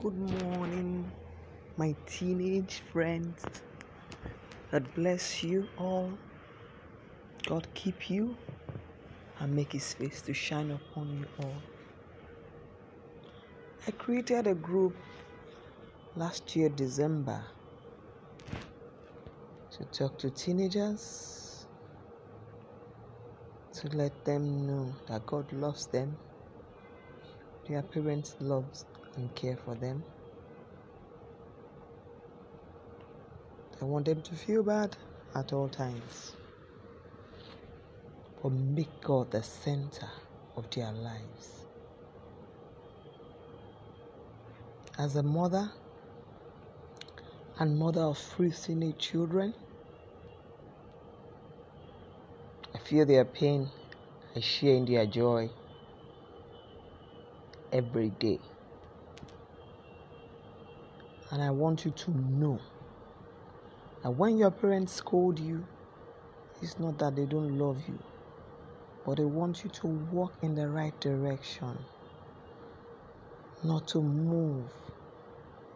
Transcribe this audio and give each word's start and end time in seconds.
Good 0.00 0.16
morning, 0.18 1.14
my 1.76 1.96
teenage 2.06 2.82
friends. 2.92 3.46
God 4.72 4.94
bless 4.94 5.42
you 5.44 5.70
all. 5.76 6.20
God 7.48 7.68
keep 7.74 8.10
you 8.10 8.38
and 9.38 9.54
make 9.54 9.72
his 9.72 9.94
face 9.94 10.22
to 10.22 10.34
shine 10.34 10.70
upon 10.72 11.12
you 11.12 11.26
all. 11.38 11.64
I 13.86 13.92
created 13.92 14.46
a 14.48 14.54
group 14.54 14.96
last 16.16 16.56
year, 16.56 16.68
December, 16.70 17.46
to 19.72 19.84
talk 19.86 20.18
to 20.18 20.30
teenagers, 20.30 21.66
to 23.74 23.88
let 23.96 24.24
them 24.24 24.66
know 24.66 24.98
that 25.08 25.26
God 25.26 25.52
loves 25.52 25.86
them, 25.88 26.18
their 27.68 27.82
parents 27.82 28.36
loves 28.40 28.86
and 29.16 29.34
care 29.34 29.56
for 29.56 29.74
them. 29.74 30.04
I 33.80 33.84
want 33.84 34.06
them 34.06 34.22
to 34.22 34.34
feel 34.34 34.62
bad 34.62 34.96
at 35.34 35.52
all 35.52 35.68
times. 35.68 36.32
But 38.42 38.52
make 38.52 39.00
God 39.00 39.30
the 39.30 39.42
center 39.42 40.08
of 40.56 40.70
their 40.70 40.92
lives. 40.92 41.66
As 44.98 45.16
a 45.16 45.22
mother 45.22 45.70
and 47.58 47.78
mother 47.78 48.02
of 48.02 48.18
three 48.18 48.50
teenage 48.50 48.98
children, 48.98 49.54
I 52.74 52.78
feel 52.78 53.04
their 53.04 53.24
pain. 53.24 53.68
I 54.34 54.40
share 54.40 54.74
in 54.74 54.84
their 54.84 55.06
joy 55.06 55.50
every 57.72 58.10
day. 58.10 58.40
And 61.30 61.42
I 61.42 61.50
want 61.50 61.84
you 61.84 61.90
to 61.90 62.10
know 62.10 62.60
that 64.02 64.10
when 64.10 64.38
your 64.38 64.52
parents 64.52 64.92
scold 64.92 65.38
you, 65.40 65.64
it's 66.62 66.78
not 66.78 66.98
that 66.98 67.16
they 67.16 67.26
don't 67.26 67.58
love 67.58 67.78
you, 67.88 67.98
but 69.04 69.16
they 69.16 69.24
want 69.24 69.64
you 69.64 69.70
to 69.70 69.86
walk 69.86 70.32
in 70.42 70.54
the 70.54 70.68
right 70.68 70.98
direction, 71.00 71.76
not 73.64 73.88
to 73.88 74.00
move 74.00 74.64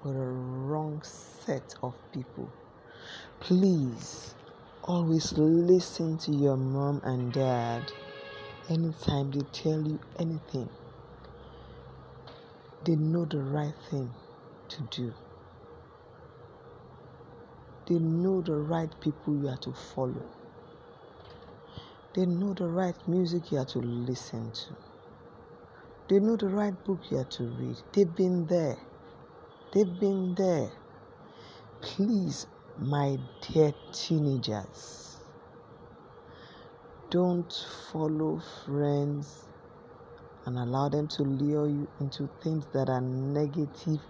with 0.04 0.16
a 0.16 0.20
wrong 0.20 1.02
set 1.02 1.74
of 1.82 1.94
people. 2.12 2.50
Please 3.40 4.34
always 4.84 5.32
listen 5.32 6.16
to 6.18 6.30
your 6.32 6.56
mom 6.56 7.00
and 7.04 7.32
dad 7.32 7.92
anytime 8.68 9.30
they 9.32 9.40
tell 9.52 9.82
you 9.82 9.98
anything. 10.18 10.68
They 12.84 12.96
know 12.96 13.24
the 13.24 13.40
right 13.40 13.74
thing 13.90 14.10
to 14.68 14.82
do. 14.90 15.12
They 17.90 17.98
know 17.98 18.40
the 18.40 18.54
right 18.54 18.88
people 19.00 19.34
you 19.36 19.48
are 19.48 19.56
to 19.56 19.72
follow. 19.72 20.22
They 22.14 22.24
know 22.24 22.54
the 22.54 22.68
right 22.68 22.94
music 23.08 23.50
you 23.50 23.58
are 23.58 23.64
to 23.64 23.80
listen 23.80 24.52
to. 24.52 24.76
They 26.08 26.20
know 26.20 26.36
the 26.36 26.50
right 26.50 26.84
book 26.84 27.00
you 27.10 27.18
are 27.18 27.24
to 27.24 27.42
read. 27.42 27.78
They've 27.92 28.14
been 28.14 28.46
there. 28.46 28.76
They've 29.74 29.98
been 29.98 30.36
there. 30.36 30.70
Please, 31.80 32.46
my 32.78 33.18
dear 33.40 33.72
teenagers, 33.92 35.16
don't 37.10 37.52
follow 37.90 38.40
friends 38.64 39.48
and 40.46 40.58
allow 40.58 40.88
them 40.88 41.08
to 41.08 41.24
lure 41.24 41.66
you 41.66 41.88
into 41.98 42.30
things 42.40 42.66
that 42.72 42.88
are 42.88 43.00
negative 43.00 44.00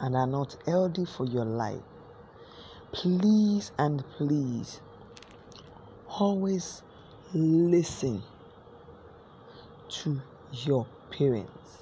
and 0.00 0.16
are 0.16 0.26
not 0.26 0.56
healthy 0.66 1.04
for 1.04 1.26
your 1.26 1.44
life. 1.44 1.89
Please 2.92 3.70
and 3.78 4.02
please 4.16 4.80
always 6.08 6.82
listen 7.32 8.24
to 9.88 10.20
your 10.52 10.86
parents. 11.12 11.78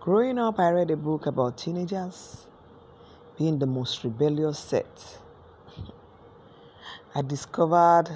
Growing 0.00 0.38
up, 0.38 0.58
I 0.58 0.68
read 0.70 0.90
a 0.90 0.96
book 0.98 1.24
about 1.24 1.56
teenagers 1.56 2.46
being 3.38 3.58
the 3.58 3.64
most 3.64 4.04
rebellious 4.04 4.58
set. 4.58 5.18
I 7.14 7.22
discovered 7.22 8.10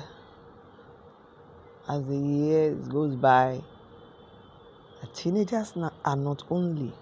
as 1.88 2.04
the 2.04 2.16
years 2.16 2.88
goes 2.88 3.16
by 3.16 3.62
that 5.00 5.14
teenagers 5.14 5.72
are 6.04 6.16
not 6.16 6.42
only 6.50 6.92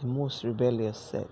the 0.00 0.06
most 0.06 0.44
rebellious 0.44 0.98
set. 0.98 1.28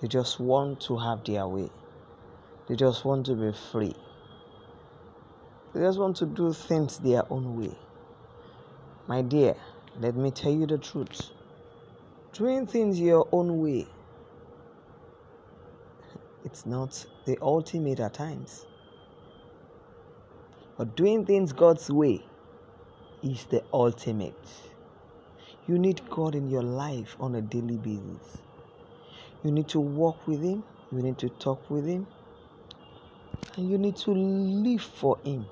They 0.00 0.08
just 0.08 0.40
want 0.40 0.80
to 0.82 0.96
have 0.98 1.24
their 1.24 1.46
way. 1.46 1.70
They 2.68 2.76
just 2.76 3.04
want 3.04 3.26
to 3.26 3.34
be 3.34 3.52
free. 3.72 3.94
They 5.72 5.80
just 5.80 5.98
want 5.98 6.16
to 6.16 6.26
do 6.26 6.52
things 6.52 6.98
their 6.98 7.22
own 7.30 7.56
way. 7.58 7.74
My 9.06 9.22
dear, 9.22 9.54
let 10.00 10.16
me 10.16 10.30
tell 10.30 10.52
you 10.52 10.66
the 10.66 10.78
truth. 10.78 11.30
Doing 12.32 12.66
things 12.66 13.00
your 13.00 13.28
own 13.32 13.60
way, 13.60 13.86
it's 16.44 16.66
not 16.66 17.04
the 17.24 17.38
ultimate 17.42 18.00
at 18.00 18.14
times. 18.14 18.66
But 20.76 20.96
doing 20.96 21.26
things 21.26 21.52
God's 21.52 21.90
way 21.90 22.24
is 23.22 23.44
the 23.46 23.62
ultimate. 23.72 24.34
You 25.70 25.78
need 25.78 26.02
God 26.10 26.34
in 26.34 26.50
your 26.50 26.64
life 26.64 27.16
on 27.20 27.36
a 27.36 27.40
daily 27.40 27.76
basis. 27.76 28.38
You 29.44 29.52
need 29.52 29.68
to 29.68 29.78
walk 29.78 30.26
with 30.26 30.42
Him, 30.42 30.64
you 30.90 31.00
need 31.00 31.16
to 31.18 31.28
talk 31.28 31.70
with 31.70 31.86
Him, 31.86 32.08
and 33.54 33.70
you 33.70 33.78
need 33.78 33.94
to 33.98 34.10
live 34.10 34.82
for 34.82 35.16
Him. 35.22 35.46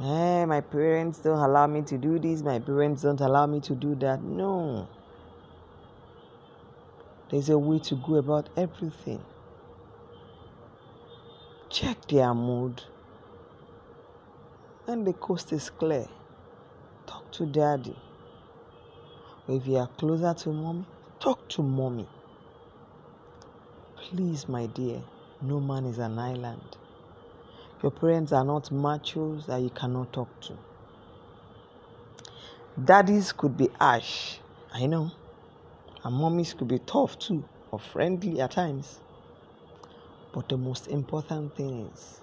Man, 0.00 0.48
my 0.48 0.60
parents 0.60 1.20
don't 1.20 1.38
allow 1.38 1.68
me 1.68 1.82
to 1.82 1.96
do 1.96 2.18
this, 2.18 2.42
my 2.42 2.58
parents 2.58 3.02
don't 3.02 3.20
allow 3.20 3.46
me 3.46 3.60
to 3.60 3.76
do 3.76 3.94
that. 3.94 4.20
No. 4.24 4.88
There's 7.30 7.50
a 7.50 7.56
way 7.58 7.78
to 7.78 7.94
go 7.94 8.16
about 8.16 8.48
everything. 8.56 9.22
Check 11.70 12.08
their 12.08 12.34
mood. 12.34 12.82
And 14.88 15.06
the 15.06 15.12
coast 15.12 15.52
is 15.52 15.70
clear, 15.70 16.08
to 17.36 17.44
daddy. 17.44 17.94
If 19.46 19.66
you 19.66 19.76
are 19.76 19.88
closer 19.98 20.32
to 20.32 20.48
mommy, 20.48 20.86
talk 21.20 21.46
to 21.50 21.62
mommy. 21.62 22.08
Please, 23.96 24.48
my 24.48 24.64
dear, 24.66 25.02
no 25.42 25.60
man 25.60 25.84
is 25.84 25.98
an 25.98 26.18
island. 26.18 26.78
Your 27.82 27.92
parents 27.92 28.32
are 28.32 28.44
not 28.44 28.70
machos 28.72 29.46
that 29.46 29.60
you 29.60 29.68
cannot 29.68 30.14
talk 30.14 30.28
to. 30.42 30.54
Daddies 32.82 33.32
could 33.32 33.58
be 33.58 33.68
harsh, 33.78 34.38
I 34.72 34.86
know. 34.86 35.10
And 36.04 36.16
mommies 36.16 36.56
could 36.56 36.68
be 36.68 36.78
tough 36.78 37.18
too, 37.18 37.44
or 37.70 37.78
friendly 37.78 38.40
at 38.40 38.52
times. 38.52 39.00
But 40.32 40.48
the 40.48 40.56
most 40.56 40.88
important 40.88 41.54
thing 41.54 41.90
is 41.92 42.20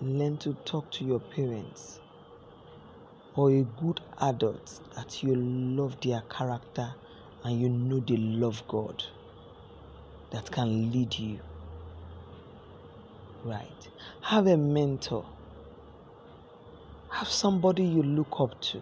learn 0.00 0.38
to 0.38 0.54
talk 0.64 0.90
to 0.92 1.04
your 1.04 1.20
parents 1.20 2.00
or 3.34 3.50
a 3.50 3.62
good 3.80 4.00
adult 4.20 4.80
that 4.96 5.22
you 5.22 5.34
love 5.34 6.00
their 6.00 6.22
character 6.30 6.94
and 7.44 7.60
you 7.60 7.68
know 7.68 8.00
they 8.00 8.16
love 8.16 8.62
God 8.68 9.02
that 10.32 10.50
can 10.50 10.92
lead 10.92 11.18
you. 11.18 11.40
Right. 13.44 13.88
Have 14.22 14.46
a 14.46 14.56
mentor. 14.56 15.24
Have 17.10 17.28
somebody 17.28 17.84
you 17.84 18.02
look 18.02 18.38
up 18.38 18.60
to 18.60 18.80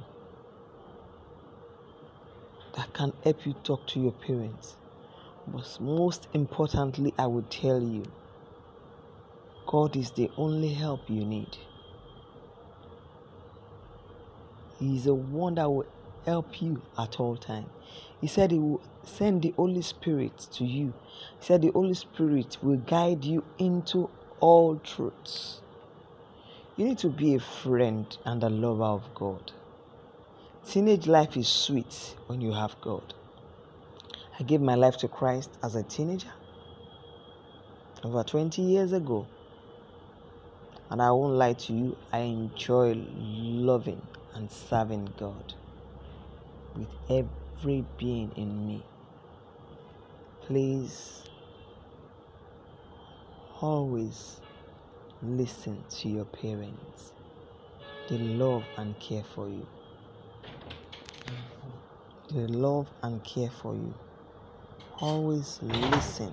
that 2.76 2.92
can 2.92 3.12
help 3.24 3.46
you 3.46 3.54
talk 3.64 3.86
to 3.88 4.00
your 4.00 4.12
parents. 4.12 4.74
But 5.46 5.78
most 5.80 6.28
importantly, 6.34 7.14
I 7.18 7.26
would 7.26 7.50
tell 7.50 7.82
you 7.82 8.04
God 9.66 9.96
is 9.96 10.10
the 10.12 10.30
only 10.36 10.72
help 10.74 11.08
you 11.08 11.24
need. 11.24 11.56
He 14.78 14.96
is 14.96 15.04
the 15.04 15.14
one 15.14 15.56
that 15.56 15.69
will 15.69 15.86
help 16.25 16.62
you 16.62 16.80
at 16.96 17.19
all 17.19 17.36
times. 17.36 17.69
He 18.20 18.26
said 18.26 18.50
he 18.50 18.58
will 18.58 18.82
send 19.04 19.42
the 19.42 19.54
Holy 19.56 19.82
Spirit 19.82 20.38
to 20.52 20.64
you. 20.64 20.92
He 21.40 21.46
said 21.46 21.62
the 21.62 21.72
Holy 21.72 21.94
Spirit 21.94 22.58
will 22.62 22.76
guide 22.76 23.25
you 23.25 23.44
into 23.58 24.10
all 24.40 24.76
truths. 24.76 25.60
You 26.76 26.84
need 26.84 26.98
to 26.98 27.08
be 27.08 27.34
a 27.34 27.40
friend 27.40 28.06
and 28.25 28.42
a 28.44 28.48
lover 28.48 28.84
of 28.84 29.14
God. 29.14 29.52
Teenage 30.66 31.06
life 31.06 31.36
is 31.36 31.48
sweet 31.48 32.14
when 32.26 32.40
you 32.40 32.52
have 32.52 32.76
God. 32.80 33.14
I 34.38 34.44
gave 34.44 34.60
my 34.60 34.76
life 34.76 34.98
to 34.98 35.08
Christ 35.08 35.50
as 35.62 35.75
a 35.75 35.82
teenager 35.82 36.32
over 38.04 38.22
20 38.22 38.62
years 38.62 38.92
ago. 38.92 39.26
And 40.90 41.02
I 41.02 41.10
won't 41.10 41.34
lie 41.34 41.54
to 41.54 41.72
you, 41.72 41.96
I 42.12 42.20
enjoy 42.20 42.94
loving 42.94 44.00
and 44.34 44.50
serving 44.50 45.12
God 45.19 45.54
with 46.76 46.88
every 47.10 47.84
being 47.98 48.30
in 48.36 48.66
me. 48.66 48.82
Please 50.42 51.25
always 53.60 54.40
listen 55.22 55.82
to 55.90 56.08
your 56.08 56.25
parents. 56.25 57.12
They 58.08 58.19
love 58.19 58.64
and 58.76 58.98
care 59.00 59.25
for 59.34 59.48
you. 59.48 59.66
They 62.32 62.46
love 62.46 62.88
and 63.02 63.22
care 63.25 63.50
for 63.50 63.75
you. 63.75 63.94
Always 65.00 65.58
listen. 65.62 66.32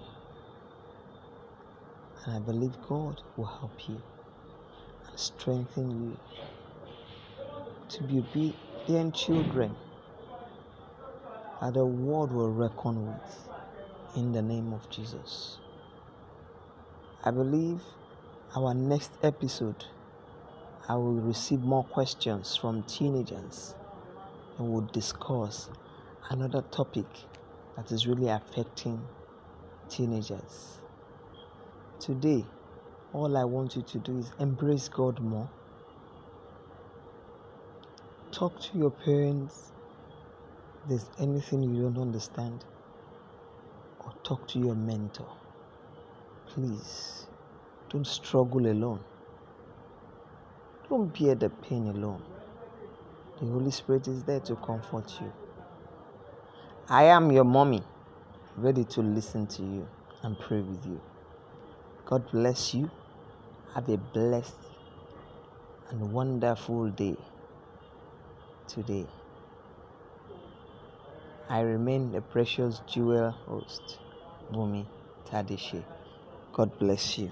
And 2.26 2.36
I 2.36 2.40
believe 2.40 2.74
God 2.88 3.22
will 3.38 3.46
help 3.46 3.88
you 3.88 4.02
and 5.08 5.20
strengthen 5.20 6.10
you 6.10 6.18
to 7.90 8.04
be 8.04 8.20
obedient 8.20 9.14
children 9.16 9.76
that 11.62 11.74
the 11.74 11.86
world 11.86 12.32
will 12.32 12.52
reckon 12.52 13.08
with 13.08 13.50
in 14.16 14.32
the 14.32 14.42
name 14.42 14.74
of 14.74 14.90
Jesus. 14.90 15.58
I 17.24 17.32
believe 17.32 17.82
our 18.56 18.74
next 18.74 19.12
episode 19.24 19.86
I 20.88 20.96
will 20.96 21.16
receive 21.16 21.62
more 21.62 21.84
questions 21.84 22.56
from 22.56 22.84
teenagers 22.84 23.74
and 24.58 24.70
we'll 24.70 24.88
discuss 24.94 25.70
another 26.30 26.62
topic 26.72 27.08
that 27.76 27.92
is 27.92 28.06
really 28.06 28.28
affecting 28.28 29.02
teenagers. 29.90 30.78
Today, 32.00 32.46
all 33.14 33.36
I 33.36 33.46
want 33.46 33.76
you 33.76 33.82
to 33.82 33.98
do 33.98 34.20
is 34.20 34.32
embrace 34.40 34.88
God 34.88 35.20
more. 35.20 35.50
Talk 38.36 38.60
to 38.60 38.78
your 38.78 38.92
parents. 38.92 39.72
There's 40.90 41.10
anything 41.20 41.64
you 41.74 41.84
don't 41.84 41.98
understand, 41.98 42.66
or 44.02 44.12
talk 44.26 44.46
to 44.50 44.60
your 44.60 44.76
mentor. 44.76 45.30
Please, 46.48 47.28
don't 47.90 48.06
struggle 48.06 48.68
alone. 48.68 49.00
Don't 50.90 51.18
bear 51.18 51.36
the 51.36 51.50
pain 51.50 51.88
alone. 51.88 52.22
The 53.40 53.46
Holy 53.46 53.72
Spirit 53.72 54.10
is 54.10 54.22
there 54.26 54.42
to 54.42 54.58
comfort 54.58 55.14
you. 55.22 55.32
I 56.90 57.04
am 57.06 57.32
your 57.32 57.46
mommy, 57.46 57.84
ready 58.58 58.84
to 58.84 59.02
listen 59.02 59.48
to 59.48 59.62
you 59.62 59.88
and 60.24 60.38
pray 60.38 60.60
with 60.60 60.86
you. 60.86 61.00
God 62.06 62.30
bless 62.34 62.74
you. 62.74 62.92
Have 63.76 63.88
a 63.88 63.96
blessed 63.96 64.58
and 65.90 66.12
wonderful 66.12 66.90
day 66.90 67.16
today. 68.76 69.08
I 71.50 71.62
remain 71.62 72.12
the 72.12 72.22
precious 72.22 72.82
jewel 72.94 73.32
host, 73.32 74.00
Bumi 74.52 74.86
Tadishe. 75.32 75.84
God 76.54 76.78
bless 76.78 77.18
you. 77.18 77.32